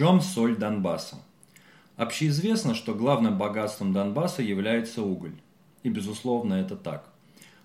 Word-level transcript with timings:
чем 0.00 0.22
соль 0.22 0.56
Донбасса? 0.56 1.16
Общеизвестно, 1.98 2.74
что 2.74 2.94
главным 2.94 3.36
богатством 3.36 3.92
Донбасса 3.92 4.40
является 4.40 5.02
уголь. 5.02 5.34
И, 5.82 5.90
безусловно, 5.90 6.54
это 6.54 6.74
так. 6.74 7.04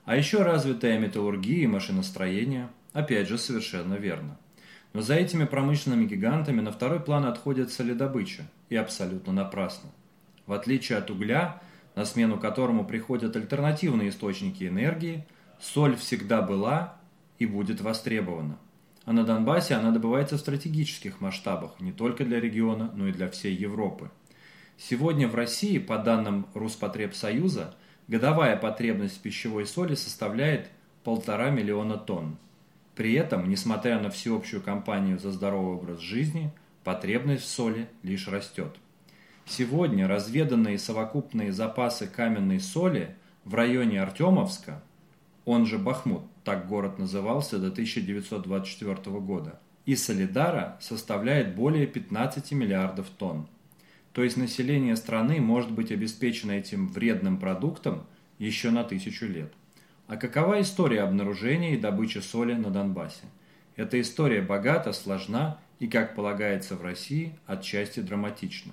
А 0.04 0.18
еще 0.18 0.42
развитая 0.42 1.00
металлургия 1.00 1.64
и 1.64 1.68
машиностроение, 1.68 2.68
опять 2.92 3.30
же, 3.30 3.38
совершенно 3.38 3.94
верно. 3.94 4.38
Но 4.92 5.02
за 5.02 5.16
этими 5.16 5.46
промышленными 5.46 6.08
гигантами 6.08 6.60
на 6.60 6.74
второй 6.74 7.00
план 7.00 7.24
отходит 7.24 7.72
солидобыча, 7.72 8.44
и 8.68 8.76
абсолютно 8.76 9.32
напрасно. 9.32 9.90
В 10.46 10.52
отличие 10.52 10.98
от 10.98 11.10
угля, 11.10 11.62
на 11.96 12.04
смену 12.04 12.38
которому 12.38 12.84
приходят 12.84 13.34
альтернативные 13.38 14.10
источники 14.10 14.66
энергии, 14.66 15.26
соль 15.62 15.96
всегда 15.96 16.42
была 16.42 16.98
и 17.40 17.46
будет 17.46 17.80
востребована. 17.80 18.58
А 19.06 19.14
на 19.14 19.24
Донбассе 19.24 19.76
она 19.76 19.92
добывается 19.92 20.38
в 20.38 20.40
стратегических 20.40 21.22
масштабах 21.22 21.80
не 21.80 21.92
только 21.92 22.26
для 22.26 22.40
региона, 22.40 22.92
но 22.96 23.08
и 23.08 23.12
для 23.12 23.30
всей 23.30 23.56
Европы. 23.56 24.10
Сегодня 24.78 25.28
в 25.28 25.36
России, 25.36 25.78
по 25.78 25.98
данным 25.98 26.48
Руспотребсоюза, 26.54 27.76
годовая 28.08 28.58
потребность 28.58 29.22
пищевой 29.22 29.68
соли 29.68 29.96
составляет 29.96 30.70
полтора 31.04 31.52
миллиона 31.52 31.98
тонн. 31.98 32.38
При 32.96 33.14
этом, 33.14 33.48
несмотря 33.48 34.00
на 34.00 34.10
всеобщую 34.10 34.62
кампанию 34.62 35.20
за 35.20 35.32
здоровый 35.32 35.76
образ 35.76 36.00
жизни, 36.00 36.52
потребность 36.84 37.44
в 37.44 37.48
соли 37.48 37.88
лишь 38.04 38.28
растет. 38.28 38.76
Сегодня 39.46 40.08
разведанные 40.08 40.80
совокупные 40.80 41.54
запасы 41.54 42.08
каменной 42.08 42.60
соли 42.60 43.16
в 43.44 43.54
районе 43.54 44.02
Артемовска, 44.02 44.82
он 45.46 45.68
же 45.68 45.78
Бахмут, 45.78 46.24
так 46.44 46.68
город 46.68 46.98
назывался 46.98 47.60
до 47.60 47.68
1924 47.68 48.96
года, 49.20 49.60
и 49.86 49.96
Солидара 49.96 50.78
составляет 50.82 51.56
более 51.56 51.86
15 51.86 52.52
миллиардов 52.52 53.08
тонн. 53.10 53.48
То 54.12 54.24
есть 54.24 54.38
население 54.38 54.96
страны 54.96 55.40
может 55.40 55.72
быть 55.72 55.92
обеспечено 55.92 56.54
этим 56.54 56.88
вредным 56.88 57.38
продуктом 57.38 58.06
еще 58.40 58.72
на 58.72 58.84
тысячу 58.84 59.28
лет. 59.28 59.54
А 60.08 60.18
какова 60.18 60.62
история 60.62 61.02
обнаружения 61.02 61.76
и 61.76 61.80
добычи 61.80 62.20
соли 62.20 62.54
на 62.54 62.72
Донбассе? 62.72 63.26
Эта 63.76 64.00
история 64.02 64.42
богата, 64.42 64.94
сложна 64.94 65.60
и, 65.80 65.88
как 65.88 66.16
полагается 66.16 66.76
в 66.76 66.82
России, 66.82 67.38
отчасти 67.46 68.00
драматична. 68.00 68.72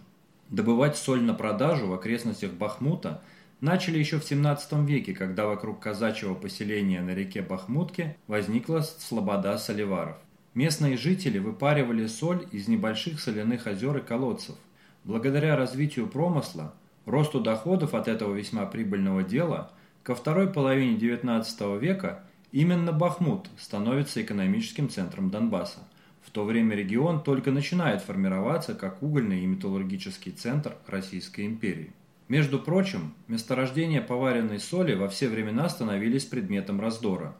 Добывать 0.49 0.97
соль 0.97 1.23
на 1.23 1.35
продажу 1.35 1.87
в 1.87 1.93
окрестностях 1.93 2.53
Бахмута– 2.53 3.21
начали 3.63 3.99
еще 3.99 4.19
в 4.19 4.25
17 4.25 4.73
веке, 4.81 5.15
когда 5.15 5.47
вокруг 5.47 5.81
казачьего 5.81 6.35
поселения 6.35 7.01
на 7.01 7.15
реке 7.15 7.41
Бахмутке 7.41 8.17
возникла 8.27 8.81
слобода 8.81 9.57
соливаров. 9.57 10.17
Местные 10.53 10.99
жители 10.99 11.39
выпаривали 11.39 12.07
соль 12.09 12.47
из 12.51 12.69
небольших 12.69 13.21
соляных 13.21 13.67
озер 13.67 13.97
и 13.97 14.03
колодцев. 14.03 14.57
Благодаря 15.05 15.57
развитию 15.57 16.09
промысла, 16.09 16.75
росту 17.07 17.41
доходов 17.41 17.95
от 17.95 18.09
этого 18.09 18.35
весьма 18.35 18.67
прибыльного 18.67 19.23
дела, 19.23 19.71
ко 20.03 20.17
второй 20.17 20.53
половине 20.53 20.97
XIX 20.97 21.79
века 21.79 22.25
именно 22.51 22.93
Бахмут 22.93 23.49
становится 23.59 24.21
экономическим 24.21 24.91
центром 24.91 25.31
Донбасса. 25.31 25.79
В 26.21 26.31
то 26.31 26.45
время 26.45 26.75
регион 26.75 27.23
только 27.23 27.53
начинает 27.53 28.03
формироваться 28.03 28.75
как 28.75 29.03
угольный 29.03 29.45
и 29.45 29.47
металлургический 29.47 30.33
центр 30.33 30.75
Российской 30.89 31.47
империи. 31.47 31.93
Между 32.33 32.59
прочим, 32.59 33.13
месторождения 33.29 34.01
поваренной 34.01 34.59
соли 34.59 34.95
во 34.95 35.11
все 35.11 35.29
времена 35.29 35.69
становились 35.69 36.25
предметом 36.25 36.81
раздора. 36.81 37.37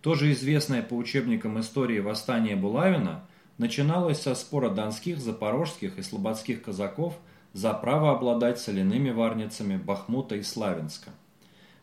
Тоже 0.00 0.32
известное 0.32 0.82
по 0.82 0.94
учебникам 0.94 1.60
истории 1.60 2.00
восстание 2.00 2.56
Булавина 2.56 3.24
начиналось 3.58 4.20
со 4.20 4.34
спора 4.34 4.70
донских, 4.70 5.20
запорожских 5.20 5.98
и 5.98 6.02
слободских 6.02 6.62
казаков 6.62 7.16
за 7.52 7.72
право 7.74 8.10
обладать 8.10 8.58
соляными 8.58 9.10
варницами 9.10 9.76
Бахмута 9.76 10.34
и 10.34 10.42
Славянска. 10.42 11.10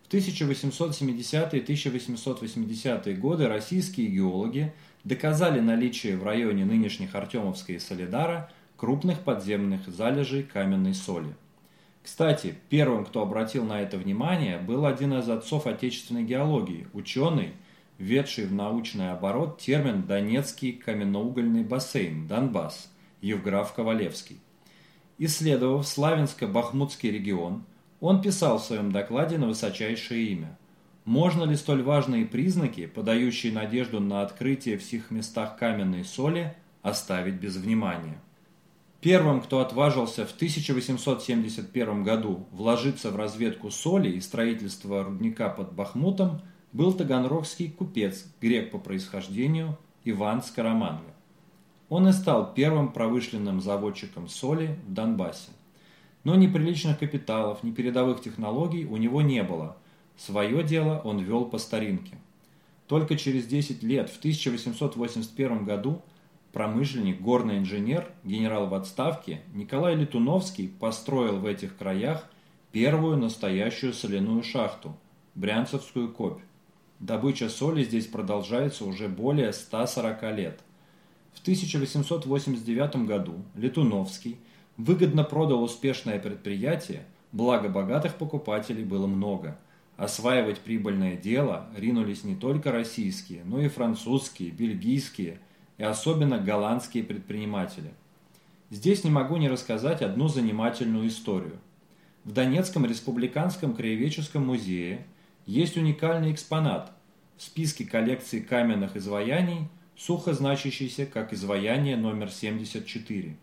В 0.04 0.14
1870-е 0.14 1.64
1880-е 1.64 3.16
годы 3.16 3.48
российские 3.48 4.08
геологи 4.08 4.74
доказали 5.06 5.62
наличие 5.62 6.18
в 6.18 6.26
районе 6.26 6.66
нынешних 6.66 7.16
Артемовска 7.16 7.72
и 7.72 7.80
Солидара 7.80 8.52
крупных 8.76 9.22
подземных 9.22 9.88
залежей 9.88 10.44
каменной 10.44 10.94
соли. 10.94 11.34
Кстати, 12.04 12.56
первым, 12.70 13.06
кто 13.06 13.22
обратил 13.22 13.64
на 13.64 13.82
это 13.82 13.98
внимание, 13.98 14.58
был 14.58 14.86
один 14.86 15.14
из 15.14 15.30
отцов 15.30 15.68
отечественной 15.68 16.24
геологии, 16.24 16.88
ученый, 16.94 17.54
введший 18.00 18.46
в 18.46 18.54
научный 18.54 19.12
оборот 19.12 19.60
термин 19.60 20.04
«Донецкий 20.04 20.74
каменноугольный 20.74 21.64
бассейн» 21.64 22.28
Донбасс, 22.28 22.92
Евграф 23.22 23.74
Ковалевский. 23.74 24.40
Исследовав 25.20 25.86
Славянско-Бахмутский 25.86 27.12
регион, 27.12 27.64
он 28.00 28.24
писал 28.24 28.58
в 28.58 28.64
своем 28.64 28.92
докладе 28.92 29.38
на 29.38 29.46
высочайшее 29.46 30.26
имя. 30.30 30.58
Можно 31.06 31.44
ли 31.44 31.56
столь 31.56 31.84
важные 31.84 32.26
признаки, 32.26 32.88
подающие 32.88 33.54
надежду 33.54 34.00
на 34.00 34.24
открытие 34.24 34.80
в 34.80 34.84
сих 34.84 35.12
местах 35.12 35.58
каменной 35.58 36.04
соли, 36.04 36.56
оставить 36.82 37.36
без 37.36 37.58
внимания? 37.58 38.20
Первым, 39.02 39.42
кто 39.42 39.62
отважился 39.62 40.28
в 40.28 40.32
1871 40.36 42.04
году 42.04 42.46
вложиться 42.52 43.10
в 43.10 43.16
разведку 43.16 43.72
соли 43.72 44.10
и 44.10 44.22
строительство 44.22 45.04
рудника 45.04 45.50
под 45.50 45.74
Бахмутом, 45.74 46.42
был 46.72 46.94
таганрогский 46.94 47.72
купец, 47.72 48.28
грек 48.40 48.70
по 48.70 48.78
происхождению 48.78 49.80
Иван 50.06 50.44
Скороманга. 50.44 51.16
Он 51.90 52.08
и 52.08 52.12
стал 52.14 52.54
первым 52.54 52.94
промышленным 52.94 53.60
заводчиком 53.60 54.30
соли 54.30 54.80
в 54.88 54.94
Донбассе. 54.94 55.50
Но 56.24 56.36
ни 56.36 56.46
приличных 56.46 57.00
капиталов, 57.00 57.64
ни 57.64 57.72
передовых 57.72 58.22
технологий 58.22 58.86
у 58.86 58.98
него 58.98 59.24
не 59.24 59.42
было. 59.42 59.78
Свое 60.16 60.64
дело 60.64 61.02
он 61.04 61.18
вел 61.18 61.46
по 61.46 61.58
старинке. 61.58 62.18
Только 62.86 63.18
через 63.18 63.48
10 63.48 63.82
лет, 63.82 64.12
в 64.12 64.20
1881 64.20 65.66
году, 65.66 66.04
Промышленник, 66.54 67.22
горный 67.22 67.60
инженер, 67.60 68.12
генерал 68.26 68.68
в 68.68 68.74
отставке 68.74 69.42
Николай 69.54 69.96
Летуновский 69.96 70.68
построил 70.68 71.38
в 71.40 71.46
этих 71.46 71.78
краях 71.78 72.30
первую 72.74 73.16
настоящую 73.18 73.94
соляную 73.94 74.44
шахту– 74.44 74.98
Брянцевскую 75.36 76.12
копь. 76.12 76.42
Добыча 77.00 77.48
соли 77.48 77.86
здесь 77.86 78.06
продолжается 78.06 78.84
уже 78.84 79.08
более 79.08 79.54
140 79.54 80.24
лет. 80.36 80.60
В 81.34 81.42
1889 81.42 83.08
году 83.08 83.36
Летуновский 83.56 84.38
выгодно 84.76 85.24
продал 85.24 85.64
успешное 85.64 86.20
предприятие, 86.20 87.06
благо 87.32 87.70
богатых 87.70 88.16
покупателей 88.16 88.84
было 88.84 89.08
много. 89.08 89.58
Осваивать 89.96 90.60
прибыльное 90.60 91.16
дело 91.16 91.68
ринулись 91.78 92.26
не 92.26 92.36
только 92.36 92.74
российские, 92.74 93.46
но 93.46 93.62
и 93.62 93.70
французские, 93.70 94.52
бельгийские– 94.52 95.40
и 95.82 95.84
особенно 95.84 96.38
голландские 96.38 97.04
предприниматели. 97.04 97.92
Здесь 98.70 99.04
не 99.04 99.10
могу 99.10 99.38
не 99.38 99.50
рассказать 99.50 100.04
одну 100.04 100.28
занимательную 100.28 101.08
историю. 101.08 101.58
В 102.24 102.34
Донецком 102.34 102.86
республиканском 102.86 103.74
краеведческом 103.74 104.46
музее 104.46 105.08
есть 105.48 105.78
уникальный 105.78 106.34
экспонат 106.34 106.92
в 107.36 107.42
списке 107.42 107.84
коллекции 107.84 108.42
каменных 108.42 108.96
изваяний, 108.96 109.70
сухо 109.98 110.34
значащийся 110.34 111.08
как 111.08 111.34
изваяние 111.34 111.98
номер 111.98 112.30
74. 112.30 113.36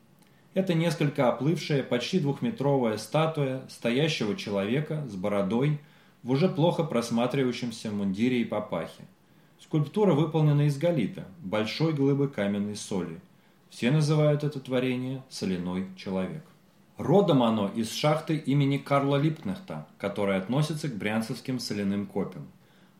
Это 0.55 0.75
несколько 0.75 1.28
оплывшая, 1.28 1.82
почти 1.82 2.20
двухметровая 2.20 2.99
статуя 2.99 3.65
стоящего 3.69 4.37
человека 4.37 5.05
с 5.10 5.16
бородой 5.16 5.81
в 6.22 6.31
уже 6.31 6.49
плохо 6.49 6.84
просматривающемся 6.84 7.91
мундире 7.91 8.43
и 8.43 8.44
папахе. 8.44 9.03
Скульптура 9.60 10.14
выполнена 10.14 10.69
из 10.69 10.78
галита, 10.78 11.26
большой 11.41 11.92
глыбы 11.92 12.28
каменной 12.28 12.76
соли. 12.76 13.20
Все 13.70 13.91
называют 13.91 14.44
это 14.44 14.60
творение 14.60 15.25
«соляной 15.28 15.88
человек». 15.96 16.44
Родом 16.96 17.43
оно 17.43 17.69
из 17.69 17.93
шахты 17.93 18.37
имени 18.37 18.78
Карла 18.78 19.16
Липкнехта, 19.16 19.87
которая 19.99 20.38
относится 20.38 20.88
к 20.88 20.96
брянцевским 20.96 21.58
соляным 21.58 22.06
копям. 22.06 22.46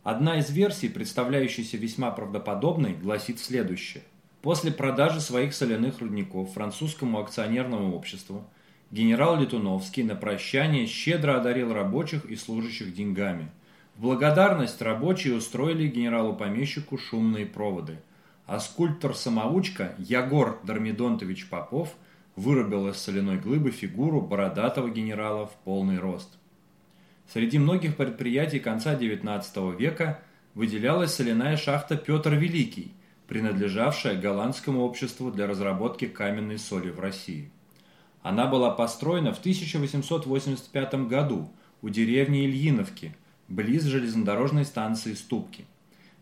Одна 0.03 0.39
из 0.39 0.51
версий, 0.51 0.89
представляющаяся 0.89 1.77
весьма 1.77 2.11
правдоподобной, 2.11 2.95
гласит 2.95 3.39
следующее. 3.39 4.03
После 4.43 4.73
продажи 4.73 5.21
своих 5.21 5.55
соляных 5.55 6.01
рудников 6.01 6.53
французскому 6.53 7.21
акционерному 7.21 7.95
обществу 7.95 8.45
генерал 8.91 9.41
Летуновский 9.41 10.03
на 10.03 10.17
прощание 10.17 10.87
щедро 10.87 11.39
одарил 11.39 11.73
рабочих 11.73 12.25
и 12.25 12.35
служащих 12.35 12.95
деньгами– 12.95 13.53
в 13.99 14.03
благодарность 14.03 14.81
рабочие 14.81 15.35
устроили 15.35 15.89
генералу-помещику 15.89 16.99
шумные 16.99 17.45
проводы, 17.45 17.99
а 18.47 18.61
скульптор-самоучка 18.61 19.97
Ягор 19.99 20.61
Дормидонтович 20.63 21.49
Попов 21.49 21.97
вырубил 22.37 22.87
из 22.89 22.97
соляной 22.99 23.39
глыбы 23.39 23.73
фигуру 23.73 24.21
бородатого 24.21 24.89
генерала 24.89 25.49
в 25.49 25.55
полный 25.65 25.99
рост. 25.99 26.39
Среди 27.33 27.59
многих 27.59 27.97
предприятий 27.97 28.61
конца 28.61 28.95
XIX 28.95 29.77
века 29.77 30.21
выделялась 30.55 31.13
соляная 31.13 31.57
шахта 31.57 31.97
Петр 31.97 32.35
Великий, 32.35 32.93
принадлежавшая 33.27 34.15
голландскому 34.15 34.81
обществу 34.83 35.33
для 35.33 35.49
разработки 35.49 36.07
каменной 36.07 36.61
соли 36.61 36.91
в 36.91 37.01
России. 37.01 37.51
Она 38.23 38.47
была 38.47 38.71
построена 38.71 39.35
в 39.35 39.41
1885 39.41 41.09
году 41.09 41.51
у 41.83 41.89
деревни 41.89 42.45
Ильиновки, 42.45 43.17
близ 43.49 43.85
железнодорожной 43.85 44.65
станции 44.65 45.15
Ступки. 45.15 45.65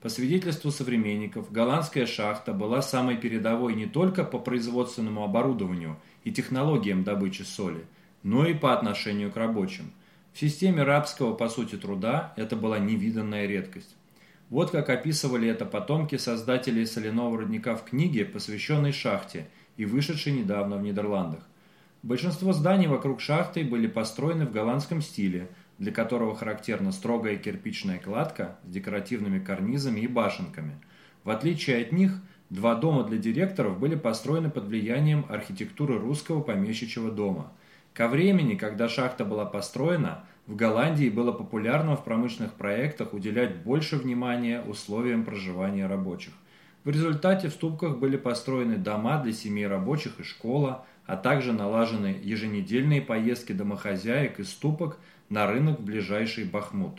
По 0.01 0.09
свидетельству 0.09 0.71
современников, 0.71 1.51
голландская 1.51 2.07
шахта 2.07 2.53
была 2.53 2.83
самой 2.83 3.17
передовой 3.17 3.75
не 3.75 3.87
только 3.87 4.23
по 4.23 4.39
производственному 4.39 5.25
оборудованию 5.25 5.97
и 6.23 6.31
технологиям 6.31 7.03
добычи 7.03 7.43
соли, 7.43 7.85
но 8.23 8.47
и 8.47 8.55
по 8.55 8.73
отношению 8.73 9.33
к 9.33 9.37
рабочим. 9.37 9.91
В 10.33 10.39
системе 10.39 10.85
рабского, 10.85 11.35
по 11.35 11.49
сути, 11.49 11.77
труда 11.77 12.33
это 12.37 12.55
была 12.55 12.79
невиданная 12.79 13.47
редкость. 13.47 13.97
Вот 14.49 14.71
как 14.71 14.91
описывали 14.91 15.49
это 15.49 15.65
потомки 15.65 16.17
создателей 16.17 16.87
соляного 16.87 17.39
родника 17.39 17.75
в 17.75 17.85
книге, 17.85 18.25
посвященной 18.25 18.93
шахте 18.93 19.49
и 19.77 19.85
вышедшей 19.85 20.33
недавно 20.33 20.77
в 20.77 20.83
Нидерландах. 20.83 21.41
Большинство 22.05 22.53
зданий 22.53 22.87
вокруг 22.87 23.21
шахты 23.21 23.65
были 23.65 23.89
построены 23.89 24.47
в 24.47 24.53
голландском 24.53 25.03
стиле, 25.03 25.49
для 25.79 25.93
которого 25.93 26.35
характерна 26.35 26.93
строгая 26.93 27.37
кирпичная 27.37 27.99
кладка 27.99 28.59
с 28.65 28.71
декоративными 28.71 29.39
карнизами 29.39 30.01
и 30.01 30.07
башенками. 30.07 30.81
В 31.25 31.31
отличие 31.31 31.83
от 31.83 31.93
них, 31.93 32.13
два 32.51 32.75
дома 32.75 33.05
для 33.05 33.19
директоров 33.19 33.79
были 33.79 33.95
построены 33.95 34.51
под 34.51 34.65
влиянием 34.65 35.27
архитектуры 35.29 35.99
русского 35.99 36.41
помещичьего 36.41 37.11
дома. 37.11 37.53
Ко 37.93 38.09
времени, 38.09 38.55
когда 38.55 38.89
шахта 38.89 39.25
была 39.25 39.45
построена, 39.45 40.25
в 40.47 40.55
Голландии 40.55 41.09
было 41.09 41.33
популярно 41.33 41.97
в 41.97 42.05
промышленных 42.05 42.53
проектах 42.53 43.13
уделять 43.15 43.57
больше 43.57 43.97
внимания 43.97 44.63
условиям 44.63 45.25
проживания 45.25 45.87
рабочих. 45.87 46.33
В 46.85 46.91
результате 46.91 47.49
в 47.49 47.53
Ступках 47.53 47.99
были 47.99 48.17
построены 48.17 48.77
дома 48.77 49.21
для 49.21 49.33
семей 49.33 49.67
рабочих 49.67 50.21
и 50.21 50.23
школа, 50.23 50.87
а 51.05 51.17
также 51.17 51.53
налажены 51.53 52.17
еженедельные 52.23 53.03
поездки 53.03 53.53
домохозяек 53.53 54.39
из 54.39 54.51
Ступок 54.51 55.01
на 55.29 55.47
рынок 55.47 55.81
в 55.81 55.85
ближайший 55.85 56.45
Бахмут. 56.45 56.99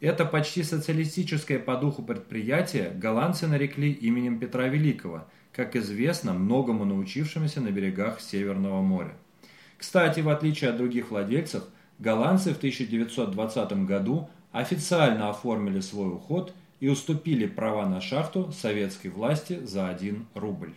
Это 0.00 0.24
почти 0.24 0.62
социалистическое 0.62 1.58
по 1.58 1.76
духу 1.76 2.02
предприятие 2.02 2.90
голландцы 2.90 3.46
нарекли 3.46 3.90
именем 3.92 4.38
Петра 4.38 4.68
Великого, 4.68 5.26
как 5.52 5.74
известно, 5.74 6.34
многому 6.34 6.84
научившимся 6.84 7.60
на 7.60 7.70
берегах 7.70 8.20
Северного 8.20 8.82
моря. 8.82 9.14
Кстати, 9.78 10.20
в 10.20 10.28
отличие 10.28 10.70
от 10.70 10.76
других 10.76 11.10
владельцев, 11.10 11.64
голландцы 11.98 12.52
в 12.52 12.58
1920 12.58 13.86
году 13.86 14.28
официально 14.52 15.30
оформили 15.30 15.80
свой 15.80 16.12
уход 16.12 16.54
и 16.80 16.88
уступили 16.88 17.46
права 17.46 17.86
на 17.86 18.00
шахту 18.00 18.52
советской 18.52 19.08
власти 19.08 19.60
за 19.64 19.88
1 19.88 20.26
рубль. 20.34 20.74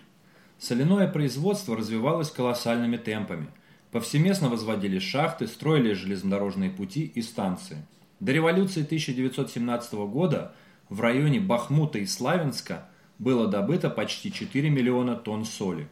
Соляное 0.58 1.08
производство 1.08 1.76
развивалось 1.76 2.32
колоссальными 2.32 2.98
темпами. 2.98 3.48
Повсеместно 3.92 4.50
возводили 4.50 5.00
шахты, 5.00 5.48
строили 5.48 5.94
железнодорожные 5.94 6.70
пути 6.70 7.06
и 7.06 7.22
станции. 7.22 7.86
До 8.20 8.32
революции 8.32 8.84
1917 8.84 9.94
года 9.94 10.54
в 10.90 11.02
районе 11.02 11.40
Бахмута 11.40 12.00
и 12.00 12.06
Славянска 12.06 12.90
было 13.18 13.48
добыто 13.48 13.90
почти 13.90 14.32
4 14.32 14.70
миллиона 14.70 15.16
тонн 15.16 15.46
соли. 15.46 15.88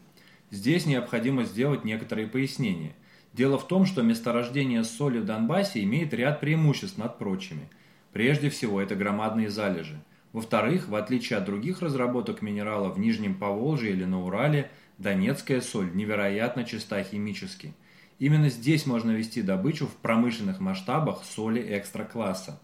Здесь 0.51 0.85
необходимо 0.85 1.43
сделать 1.43 1.83
некоторые 1.83 2.27
пояснения– 2.27 2.95
Дело 3.37 3.59
в 3.59 3.67
том, 3.67 3.85
что 3.85 4.01
месторождение 4.01 4.83
соли 4.83 5.19
в 5.19 5.25
Донбассе 5.25 5.83
имеет 5.83 6.11
ряд 6.11 6.39
преимуществ 6.39 6.97
над 6.97 7.19
прочими. 7.19 7.69
Прежде 8.11 8.49
всего, 8.49 8.81
это 8.81 8.95
громадные 8.95 9.51
залежи. 9.51 10.01
Во-вторых, 10.33 10.89
в 10.89 10.95
отличие 10.95 11.37
от 11.37 11.45
других 11.45 11.83
разработок 11.83 12.41
минерала 12.41 12.89
в 12.89 12.99
Нижнем 12.99 13.35
Поволжье 13.35 13.91
или 13.91 14.05
на 14.05 14.23
Урале, 14.23 14.71
донецкая 14.97 15.61
соль 15.61 15.93
невероятно 15.95 16.63
чиста 16.63 17.03
химически. 17.03 17.75
Именно 18.19 18.49
здесь 18.49 18.85
можно 18.85 19.11
вести 19.11 19.41
добычу 19.41 19.87
в 19.87 19.95
промышленных 19.95 20.59
масштабах 20.59 21.23
соли 21.23 21.63
экстра-класса. 21.77 22.59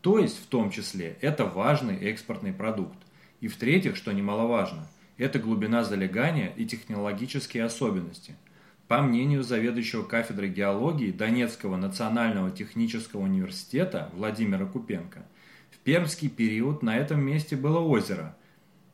То 0.00 0.18
есть, 0.18 0.38
в 0.42 0.46
том 0.46 0.70
числе, 0.70 1.18
это 1.20 1.44
важный 1.44 1.96
экспортный 1.96 2.52
продукт. 2.52 2.98
И 3.40 3.48
в-третьих, 3.48 3.96
что 3.96 4.12
немаловажно, 4.12 4.86
это 5.18 5.38
глубина 5.38 5.84
залегания 5.84 6.48
и 6.56 6.64
технологические 6.64 7.64
особенности– 7.64 8.36
по 8.88 9.02
мнению 9.02 9.42
заведующего 9.42 10.04
кафедрой 10.04 10.48
геологии 10.48 11.10
Донецкого 11.10 11.76
национального 11.76 12.52
технического 12.52 13.22
университета 13.22 14.10
Владимира 14.14 14.64
Купенко, 14.64 15.26
в 15.70 15.78
пермский 15.78 16.28
период 16.28 16.82
на 16.82 16.96
этом 16.96 17.20
месте 17.20 17.56
было 17.56 17.80
озеро, 17.80 18.36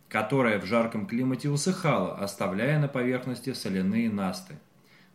которое 0.08 0.58
в 0.58 0.64
жарком 0.64 1.06
климате 1.06 1.50
усыхало, 1.50 2.16
оставляя 2.16 2.78
на 2.78 2.88
поверхности 2.88 3.52
соляные 3.52 4.10
насты. 4.10 4.54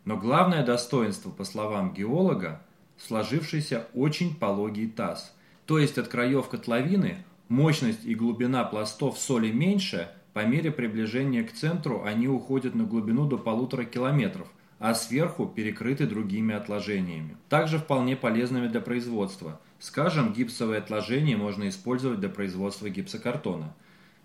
Но 0.08 0.16
главное 0.16 0.64
достоинство, 0.64 1.28
по 1.28 1.44
словам 1.44 1.92
геолога, 1.92 2.62
сложившийся 2.96 3.88
очень 3.92 4.34
пологий 4.34 4.88
таз. 4.88 5.36
То 5.66 5.78
есть 5.78 5.98
от 5.98 6.08
краев 6.08 6.48
котловины 6.48 7.26
мощность 7.48 8.06
и 8.06 8.14
глубина 8.14 8.64
пластов 8.64 9.18
соли 9.18 9.50
меньше, 9.52 10.08
по 10.32 10.46
мере 10.46 10.70
приближения 10.70 11.44
к 11.44 11.52
центру 11.52 12.04
они 12.04 12.26
уходят 12.26 12.74
на 12.74 12.84
глубину 12.84 13.26
до 13.26 13.36
полутора 13.36 13.84
километров, 13.84 14.48
а 14.78 14.94
сверху 14.94 15.44
перекрыты 15.44 16.06
другими 16.06 16.54
отложениями. 16.54 17.36
Также 17.50 17.76
вполне 17.78 18.16
полезными 18.16 18.68
для 18.68 18.80
производства. 18.80 19.60
Скажем, 19.78 20.32
гипсовые 20.32 20.78
отложения 20.78 21.36
можно 21.36 21.68
использовать 21.68 22.20
для 22.20 22.30
производства 22.30 22.88
гипсокартона. 22.88 23.74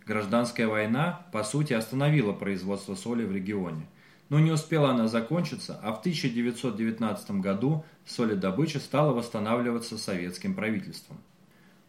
Гражданская 0.07 0.69
война, 0.69 1.25
по 1.33 1.43
сути, 1.43 1.73
остановила 1.73 2.31
производство 2.31 2.95
соли 2.95 3.25
в 3.25 3.33
регионе. 3.33 3.85
Но 4.33 4.39
не 4.39 4.49
успела 4.49 4.89
она 4.89 5.07
закончиться, 5.07 5.79
а 5.83 5.93
в 5.93 5.99
1919 5.99 7.39
году 7.39 7.85
соледобыча 8.03 8.79
стала 8.79 9.13
восстанавливаться 9.13 9.95
советским 9.95 10.55
правительством. 10.55 11.19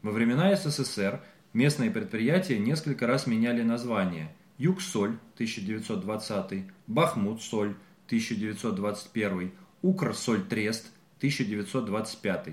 Во 0.03 0.11
времена 0.11 0.55
СССР 0.55 1.23
местные 1.55 1.91
предприятия 1.91 2.59
несколько 2.59 3.07
раз 3.07 3.27
меняли 3.27 3.63
название– 3.63 4.31
Югсоль 4.59 5.17
1920, 5.37 6.65
Бахмут-соль 6.87 7.77
1921, 8.09 9.53
Укрсольтрест 9.81 10.91
1925. 11.17 12.49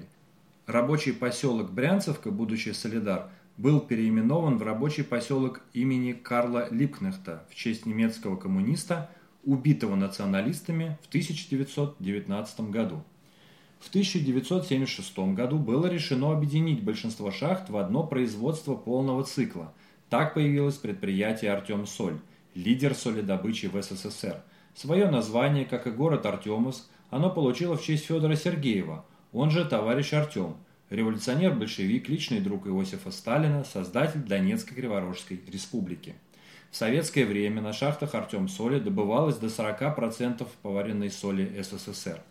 Рабочий 0.68 1.12
поселок 1.12 1.74
Брянцевка, 1.74 2.32
будущий 2.32 2.72
Солидар, 2.72 3.30
был 3.58 3.82
переименован 3.82 4.58
в 4.58 4.64
рабочий 4.64 5.04
поселок 5.04 5.60
имени 5.74 6.14
Карла 6.14 6.70
Липкнехта 6.72 7.46
в 7.50 7.56
честь 7.56 7.86
немецкого 7.86 8.38
коммуниста, 8.38 9.10
убитого 9.44 9.96
националистами 9.96 10.98
в 11.02 11.08
1919 11.08 12.60
году. 12.72 13.04
В 13.80 13.90
1976 13.90 15.18
году 15.34 15.58
было 15.58 15.88
решено 15.88 16.32
объединить 16.32 16.84
большинство 16.84 17.32
шахт 17.32 17.70
в 17.70 17.78
одно 17.78 18.06
производство 18.06 18.76
полного 18.76 19.24
цикла. 19.24 19.74
Так 20.10 20.34
появилось 20.34 20.76
предприятие 20.76 21.52
«Артем-Соль», 21.52 22.20
лидер 22.54 22.94
солидобычи 22.94 23.68
в 23.68 23.82
СССР– 23.82 24.44
Свое 24.74 25.10
название, 25.10 25.66
как 25.66 25.88
и 25.88 25.92
город 25.92 26.26
Артемовск, 26.26 26.86
оно 27.10 27.30
получило 27.30 27.78
в 27.78 27.84
честь 27.84 28.06
Федора 28.06 28.36
Сергеева, 28.36 29.06
он 29.34 29.52
же 29.52 29.66
товарищ 29.66 30.14
Артем, 30.14 30.56
революционер-большевик, 30.90 32.08
личный 32.08 32.40
друг 32.40 32.68
Иосифа 32.68 33.12
Сталина, 33.12 33.64
создатель 33.64 34.22
Донецкой 34.22 34.76
Криворожской 34.76 35.42
республики. 35.52 36.16
В 36.72 36.78
советское 36.78 37.26
время 37.26 37.62
на 37.62 37.74
шахтах 37.74 38.16
Артем-Соли 38.16 38.80
добывалось 38.80 39.36
до 39.36 39.48
40% 39.48 40.48
поваренной 40.62 41.12
соли 41.12 41.62
СССР. 41.62 42.22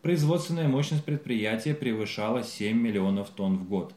Производственная 0.00 0.68
мощность 0.68 1.04
предприятия 1.04 1.74
превышала 1.74 2.44
7 2.44 2.80
миллионов 2.80 3.30
тонн 3.30 3.58
в 3.58 3.68
год. 3.68 3.92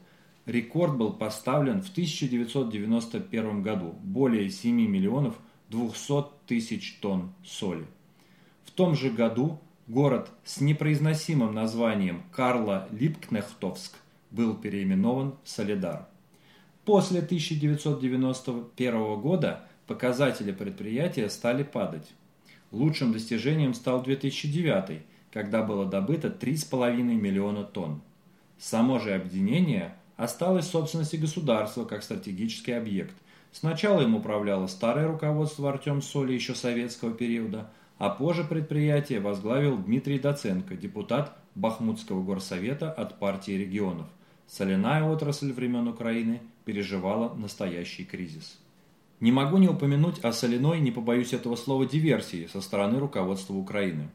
Рекорд 0.46 0.96
был 0.96 1.12
поставлен 1.12 1.80
в 1.80 1.90
1991 1.90 3.62
году– 3.62 3.94
более 4.02 4.50
7 4.50 4.74
миллионов 4.74 5.36
200 5.70 6.24
тысяч 6.48 6.98
тонн 7.00 7.32
соли. 7.44 7.86
В 8.64 8.72
том 8.72 8.96
же 8.96 9.10
году 9.10 9.60
город 9.86 10.28
с 10.44 10.60
непроизносимым 10.60 11.54
названием 11.54 12.24
Карла 12.32 12.88
Липкнехтовск 12.90 13.94
был 14.32 14.56
переименован 14.56 15.36
в 15.44 15.48
Солидар. 15.48 16.08
После 16.84 17.20
1991 17.20 19.20
года 19.20 19.64
показатели 19.86 20.52
предприятия 20.52 21.28
стали 21.28 21.62
падать. 21.62 22.10
Лучшим 22.70 23.12
достижением 23.12 23.74
стал 23.74 24.02
2009, 24.02 25.02
когда 25.32 25.62
было 25.62 25.86
добыто 25.86 26.28
3,5 26.28 27.02
миллиона 27.02 27.64
тонн. 27.64 28.02
Само 28.58 28.98
же 28.98 29.14
объединение 29.14 29.94
осталось 30.16 30.66
в 30.66 30.70
собственности 30.70 31.16
государства 31.16 31.84
как 31.84 32.02
стратегический 32.02 32.72
объект, 32.72 33.14
Сначала 33.54 34.00
им 34.00 34.16
управляло 34.16 34.66
старое 34.66 35.06
руководство 35.06 35.70
Артем 35.70 36.02
Соли 36.02 36.32
еще 36.32 36.56
советского 36.56 37.12
периода, 37.12 37.70
а 37.98 38.10
позже 38.10 38.42
предприятие 38.42 39.20
возглавил 39.20 39.78
Дмитрий 39.78 40.18
Доценко, 40.18 40.74
депутат 40.74 41.38
Бахмутского 41.54 42.24
горсовета 42.24 42.90
от 42.90 43.20
партии 43.20 43.52
регионов. 43.52 44.08
Соляная 44.48 45.04
отрасль 45.04 45.52
времен 45.52 45.86
Украины 45.86 46.42
переживала 46.64 47.32
настоящий 47.32 48.04
кризис. 48.04 48.58
Не 49.24 49.32
могу 49.32 49.56
не 49.56 49.68
упомянуть 49.68 50.18
о 50.18 50.34
соляной, 50.34 50.80
не 50.80 50.90
побоюсь 50.90 51.32
этого 51.32 51.56
слова, 51.56 51.86
диверсии 51.86 52.46
со 52.52 52.60
стороны 52.60 52.98
руководства 52.98 53.54
Украины. 53.54 54.10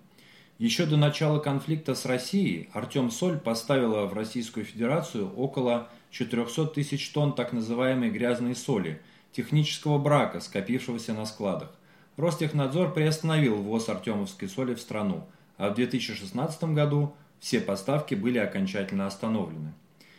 Еще 0.60 0.86
до 0.86 0.98
начала 0.98 1.40
конфликта 1.40 1.96
с 1.96 2.06
Россией 2.06 2.70
Артем 2.74 3.10
Соль 3.10 3.40
поставила 3.40 4.06
в 4.06 4.14
Российскую 4.14 4.68
Федерацию 4.68 5.34
около 5.34 5.90
400 6.12 6.68
тысяч 6.68 7.10
тонн 7.10 7.34
так 7.34 7.54
называемой 7.54 8.12
грязной 8.12 8.56
соли, 8.56 9.02
технического 9.32 9.98
брака, 9.98 10.42
скопившегося 10.42 11.16
на 11.16 11.26
складах. 11.26 11.72
Ростехнадзор 12.16 12.94
приостановил 12.94 13.56
ввоз 13.56 13.90
артемовской 13.90 14.48
соли 14.48 14.76
в 14.76 14.80
страну, 14.80 15.28
а 15.58 15.72
в 15.72 15.74
2016 15.74 16.66
году 16.66 17.16
все 17.40 17.60
поставки 17.62 18.14
были 18.14 18.38
окончательно 18.38 19.08
остановлены. 19.08 19.74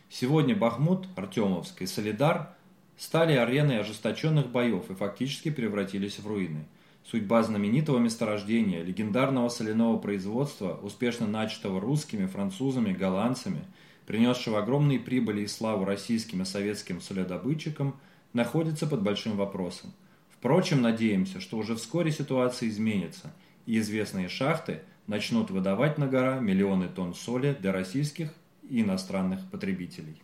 Сегодня 0.09 0.57
Бахмут, 0.57 1.07
Артемовск 1.15 1.83
и 1.83 1.87
Солидар 1.87 2.57
стали 3.01 3.33
ареной 3.33 3.81
ожесточенных 3.81 4.51
боев 4.51 4.91
и 4.91 4.95
фактически 4.95 5.51
превратились 5.51 6.19
в 6.19 6.27
руины. 6.27 6.67
Судьба 7.03 7.43
знаменитого 7.43 7.99
месторождения, 7.99 8.83
легендарного 8.83 9.49
соляного 9.49 9.97
производства, 9.97 10.79
успешно 10.83 11.27
начатого 11.27 11.81
русскими, 11.81 12.27
французами, 12.27 12.93
голландцами, 12.93 13.65
принесшего 14.07 14.59
огромные 14.59 15.01
прибыли 15.01 15.41
и 15.41 15.47
славу 15.47 15.87
российским 15.87 16.43
и 16.43 16.45
советским 16.45 17.01
соледобытчикам, 17.01 17.99
находится 18.35 18.87
под 18.87 19.01
большим 19.01 19.39
вопросом. 19.39 19.95
Впрочем, 20.29 20.83
надеемся, 20.83 21.41
что 21.41 21.57
уже 21.57 21.77
вскоре 21.77 22.13
ситуация 22.13 22.69
изменится, 22.69 23.33
и 23.65 23.79
известные 23.79 24.29
шахты 24.29 24.83
начнут 25.07 25.51
выдавать 25.51 25.97
на 25.97 26.07
гора 26.07 26.39
миллионы 26.39 26.89
тонн 26.89 27.15
соли 27.15 27.57
для 27.59 27.73
российских 27.73 28.35
и 28.69 28.83
иностранных 28.83 29.51
потребителей. 29.51 30.21